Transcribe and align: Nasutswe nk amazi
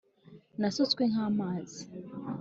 Nasutswe 0.59 1.01
nk 1.11 1.17
amazi 1.27 1.81